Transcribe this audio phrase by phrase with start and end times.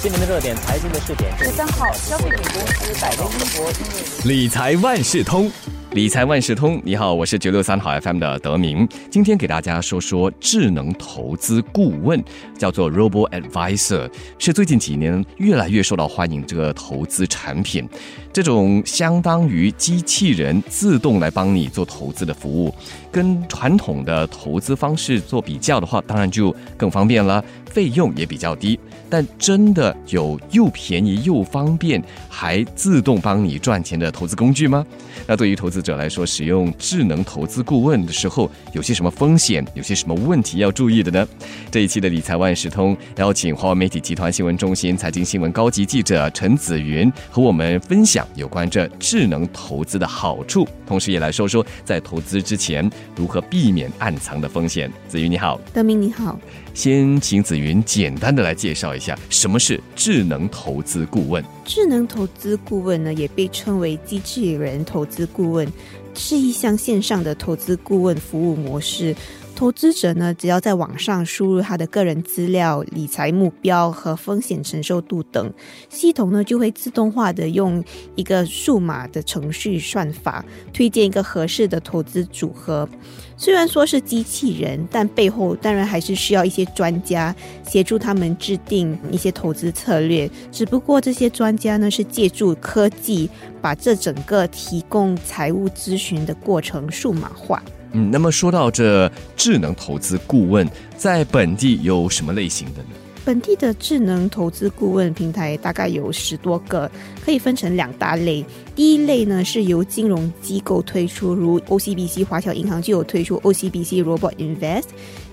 [0.00, 1.36] 新闻的热点，财经的试点。
[1.36, 5.50] 十三号，消费品公司百威英博因为理财万事通。
[5.92, 12.22] 理财万事通，你好，我是九六三号 FM 的德明，今天给大家说说智能投资顾问，
[12.56, 14.08] 叫做 Robo Advisor，
[14.38, 17.88] 是最近几年越来越受到欢迎这个投资产品。
[18.32, 22.72] 这种相当于机器人自动来帮你做投资的服务，
[23.10, 28.78] 跟传统的投资方式做比较的话，当然就更方便了，费用也比较低。
[29.10, 34.84] 但真的有又便宜又方便，还自动帮你赚钱的投资工具吗？
[35.26, 39.66] 那对于投资者来说，使用智能投资顾问的时候，有些什么风险？
[39.72, 41.26] 有些什么问题要注意的呢？
[41.70, 54.92] 这一期的理财万事通邀请华为媒体集团新闻中心财经新闻高级记者陈子云和我们分享有关这智能投资的好处，同时也来说说在投资之前如何避免暗藏的风险。
[55.08, 56.38] 子云你好，德明你好。
[56.74, 61.44] 先请子云简单的来介绍一下什么是智能投资顾问。
[61.64, 65.70] 智能投资顾问呢，也被称为机器人投资顾问，
[66.14, 69.14] 是一项线上的投资顾问服务模式。
[69.58, 75.52] 投资者呢，只要在网上输入他的个人资料、理财目标和风险承受度等，
[75.88, 77.82] 系统呢就会自动化的用
[78.14, 82.88] 一个数码的程序算法推荐一个合适的投资组合。
[83.36, 87.34] 虽然说是机器人，但背后当然还是需要一些专家
[87.66, 90.30] 协助他们制定一些投资策略。
[90.52, 93.28] 只不过这些专家呢，是借助科技
[93.60, 97.60] 把这整个提供财务咨询的过程数码化。
[97.92, 102.88] 嗯，那么说到这智能投资顾问，在本地有什么类型的呢？
[103.24, 106.90] 本地的智能投资顾问平台大概有十多个，
[107.22, 108.42] 可以分成两大类。
[108.74, 114.84] 第一类呢是由金融机构推出，如 OCBC 华侨银行就有推出 OCBC Robot Invest，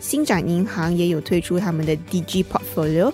[0.00, 3.12] 新展银行也有推出他们的 DG Portfolio。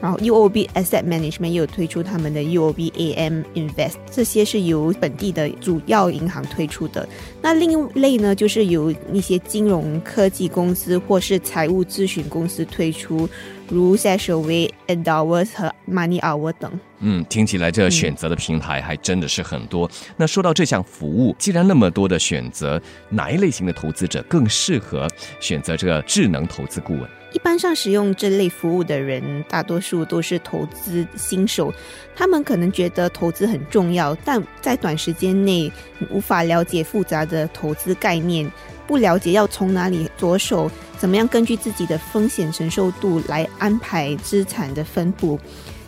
[0.00, 7.08] 然后 UOB Asset Management 也有推出他们的 UOB AM Invest，这些是由本地的主要银行推出的。
[7.42, 13.28] 那另一类呢，就是由一些金融科技公司或是财务咨询公司推出，
[13.70, 16.70] 如 s a s h a w a y Endowus 和 Money Hour 等。
[16.98, 19.90] 嗯，听起来这选择的平台还真的是很多。
[20.16, 27.08] 那说到这项服务，既然那么多的选择，哪一类型的投资者更适合选择这个智能投资顾问？
[27.32, 31.72] 一般上使用这类服务的人，大多数都是投资新手，
[32.16, 35.70] 他们可能觉得投资很重要，但在短时间内
[36.10, 38.50] 无法了解复杂的投资概念，
[38.90, 40.68] 不了解要从哪里着手，
[40.98, 45.38] 怎么样根据自己的风险承受度来安排资产的分布。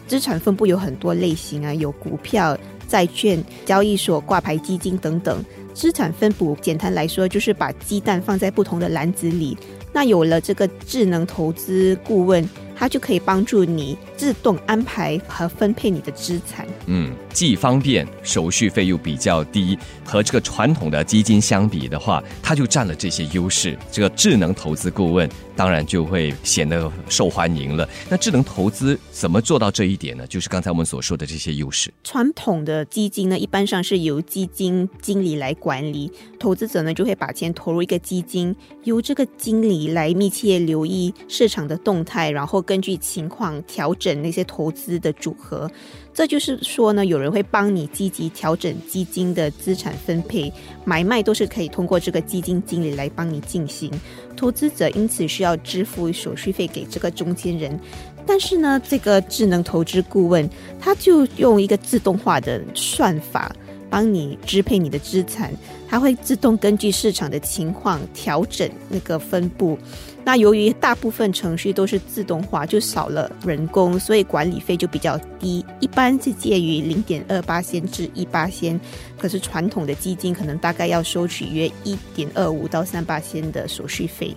[0.07, 5.45] 资产分布有很多类型啊，有股票、债券、交易所挂牌基金等等。
[5.75, 9.59] 资产分布简单来说，就是把鸡蛋放在不同的篮子里。
[9.93, 16.65] 那有了这个智能投资顾问，它就可以帮助你自动安排和分配你的资产。
[16.87, 23.79] 嗯，既方便，手续费又比较低，和这个传统的基金相比的话，它就占了这些优势。
[23.91, 25.29] 这个智能投资顾问。
[25.55, 27.87] 当然就会显得受欢迎了。
[28.09, 30.27] 那智能投资怎么做到这一点呢？
[30.27, 31.93] 就是刚才我们所说的这些优势。
[32.03, 36.11] 传统的基金呢，一般上是由基金经理来管理，
[36.41, 45.71] 投资者呢就会把钱投入一个基金，由这个经理来密切留意市场的动态，然后根据情况调整那些投资的组合。
[46.15, 50.53] 这就是说呢，有人会帮你积极调整基金的资产分配，
[50.85, 53.91] 买卖都是可以通过这个基金经理来帮你进行。
[54.37, 57.79] 投资者因此需要支付手续费给这个中间人，
[58.27, 63.51] 但是呢，这个智能投资顾问他就用一个自动化的算法。
[63.93, 65.53] 帮你支配你的资产，
[65.87, 69.79] 它会自动根据市场的情况调整那个分布。
[70.25, 78.81] 那由于大部分程序都是自动化，就少了人工，所以管理费就比较低，一般是介于零点二八仙至一八仙。
[79.19, 84.35] 可是传统的基金可能大概要收取约一点二五到三八仙的手续费。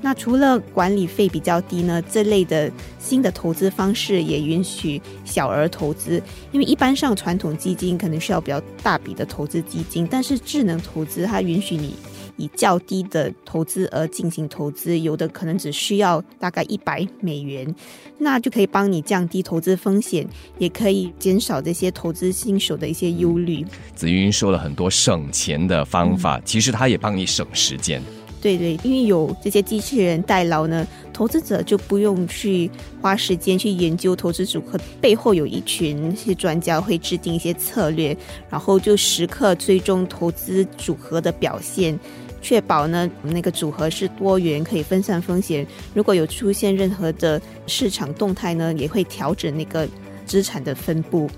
[0.00, 2.70] 那除了管理费比较低呢，这类的
[3.08, 6.22] 新的投资方式也允许小额投资，
[6.52, 11.94] 因为一般上传统基金可能需要比较大笔的投资基金，但是智能投资它允许你
[12.36, 17.74] 以较低的投资额进行投资，有的可能只需要大概一百美元，
[18.18, 20.28] 那就可以帮你降低投资风险，
[20.58, 23.64] 也可以减少这些投资新手的一些忧虑。
[23.94, 28.02] 紫云说了很多省钱的方法，其实它也帮你省时间。
[28.40, 32.70] 对对，因为有这些机器人代劳呢，投资者就不用去
[33.00, 38.16] 花时间去研究投资组合背后有一群一些专家会制定一些策略，
[38.48, 41.98] 然后就时刻追踪投资组合的表现。
[42.40, 45.66] 确保呢那个组合是多元，可以分散风险。
[45.92, 49.88] 如果有出现任何的市场动态呢，也会调整那个
[50.24, 51.28] 资产的分布。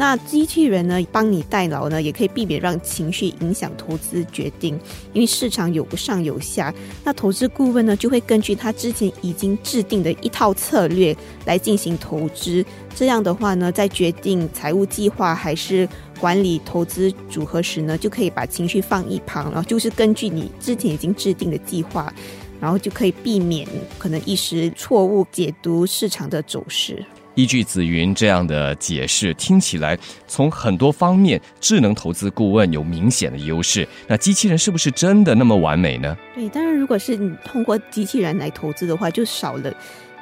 [0.00, 4.80] 那机器人呢，帮你代劳呢，也可以避免让情绪影响投资决定，
[5.12, 6.74] 因为市场有上有下。
[7.04, 11.14] 那投资顾问呢，就会根据他之前已经制定的一套策略
[11.44, 12.64] 来进行投资。
[12.96, 15.86] 这样的话呢，在决定财务计划还是
[16.18, 22.10] 管理投资组合时呢，就可以把情绪放一旁，然后就是根据你之前已经制定的计划，
[22.58, 23.68] 然后就可以避免
[23.98, 27.04] 可能一时错误解读市场的走势。
[27.34, 33.86] 依据紫云这样的解释，听起来从很多方面，智能投资顾问有明显的优势。
[34.06, 36.16] 那机器人是不是真的那么完美呢？
[36.34, 39.72] 对，当然，如果是你通过机器人来投资的话，就少了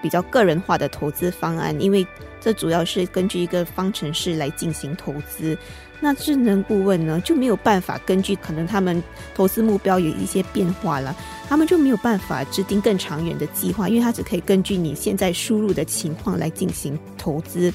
[0.03, 2.07] 比较个人化的投资方案，因为
[2.41, 5.57] 这主要是根据一个方程式来进行投资。
[6.01, 9.03] 那智能顾问呢，就没有办法根据可能他们
[9.35, 11.17] 投资目标有一些变化了。
[11.49, 17.73] 他们就没有办法制定更长远的计划，因为他只可以根据你现在输入的情况来进行投资。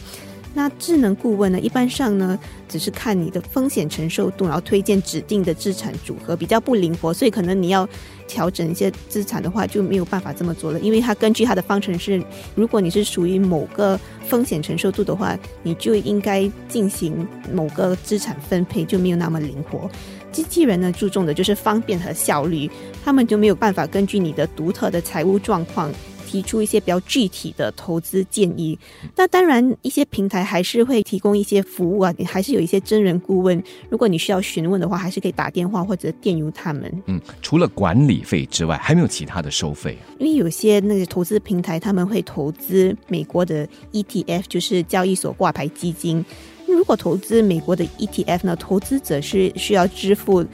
[0.54, 2.38] 那智能顾问呢，一般上呢，
[2.70, 7.88] 只是看你的风险承受度，然后推荐指定的资产组合，比较不灵活，所以可能你要
[8.28, 10.80] 调整一些资产的话，就没有办法这么做了。
[10.80, 12.24] 因为它根据它的方程式，
[12.54, 19.90] 如果你是属于某个风险承受度的话，你就应该进行某个资产分配，就没有那么灵活。
[20.32, 22.70] 机器人呢，注重的就是方便和效率，
[23.04, 25.92] 他们就没有办法根据你的独特的财务状况
[26.34, 28.76] 提出一些比较具体的投资建议。
[29.16, 33.62] 那当然，一些平台还是会提供一些服务啊，你还是有一些真人顾问。
[33.88, 36.92] 如果你需要询问的话，还是可以打电话或者电邮他们。
[37.06, 39.96] 嗯，除了管理费之外，还没有其他的收费。
[40.18, 46.26] 因为有些那个投资平台，他们会投资美国的 ETF，就是交易所挂牌基金。
[46.74, 50.46] 如果投资美国的 ETF 呢，投资者是需要支付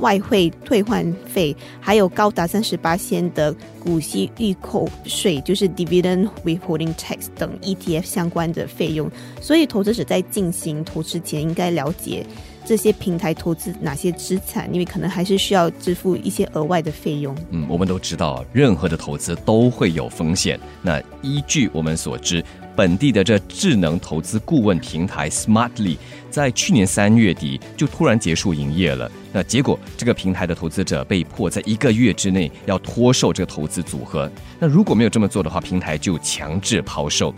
[0.00, 9.10] 外汇退换费，还有高达三十八仙的股息预扣税，就是 dividend withholding tax 等 ETF 相关的费用。
[9.40, 12.26] 所以，投资者在进行投资前应该了解
[12.66, 17.34] 这些平台投资哪些资产，因为可能还是需要支付一些额外的费用。
[17.50, 20.60] 嗯，我们都知道，任何的投资都会有风险。
[20.82, 22.44] 那依据我们所知。
[22.78, 25.96] 本地的这智能投资顾问平台 Smartly
[26.30, 29.10] 在去年三月底就突然结束营业了。
[29.32, 34.30] 那结果，这个平台的投资者被迫在一个月之内要脱售这个投资组合。
[34.60, 37.34] 那如果没有这么做的话，平台就强制抛售。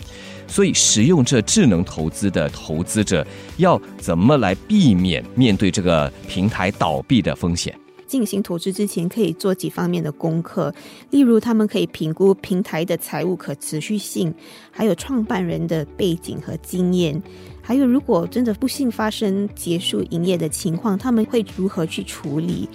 [0.47, 3.27] 所以，使用这智能投资的投资者
[3.57, 7.75] 要怎么来避免面对这个平台倒闭的风险？
[8.11, 10.75] 进行投资之前，可以做几方面的功课，
[11.11, 14.35] 例如他们可以评估平台的财务可持续性，
[14.73, 17.23] 还有创办人的背景和经验，
[17.63, 22.69] 还有如果真的不幸发生结束营业的情况，他们会如何去处理？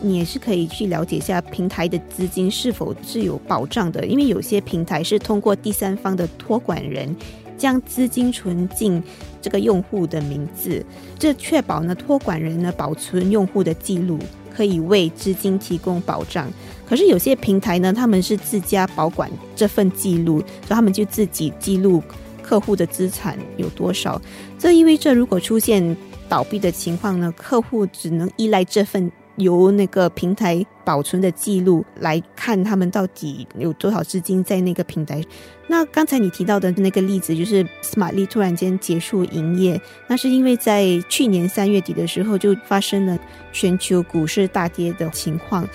[0.00, 7.14] 你也是可以去了解一下平台的资金是否是有保障的，因为有些平台是通过第三方的托管人
[7.56, 9.00] 将资金存进
[9.40, 10.84] 这个用户的名字，
[11.20, 14.18] 这确保呢托管人呢保存用户的记录。
[14.54, 16.50] 可以为资金提供保障，
[16.86, 22.02] 可是有些平台呢，他们是自家保管这份记录，所以他们就自己记录
[22.42, 24.20] 客户的资产有多少。
[24.58, 25.96] 这意味着，如果出现
[26.28, 35.22] 倒闭的情况呢，客户只能依赖这份由那个平台保存的记录来看他们到底有多少资金在那个平台。
[35.68, 43.18] 那刚才你提到的那个例子，就是斯玛利突然间结束营业，那是因为在去年三月底的时候就发生了
[43.52, 45.66] 全球股市大跌的情况，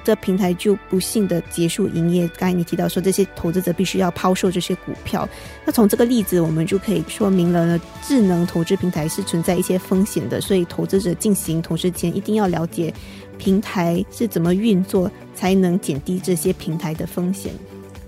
[0.00, 2.26] 这平台就不幸的结束营业。
[2.36, 5.28] 刚才你提到说这些投资者必须要抛售这些股票，
[5.64, 12.92] 那从这个例子我们就可以说明了呢，智能投资平台是存在一些风险的，所以投资者进行投资前一定要了解
[13.38, 17.52] 平台是怎么运作，才能减低这些平台的风险。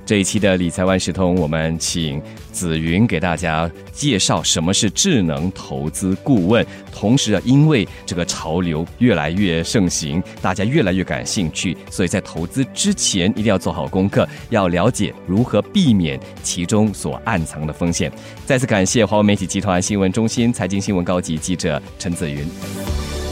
[0.07, 2.23] 这一期的理财万事通，我们请
[2.53, 6.65] 紫云给大家介绍什么是智能投资顾问。
[6.93, 18.11] 同时啊，因为这个潮流越来越盛行，大家越来越感兴趣，所以在投资之前一定要做好功课，要了解如何避免其中所暗藏的风险。
[18.47, 23.06] 再次感谢华为媒体集团新闻中心财经新闻高级记者陈紫云。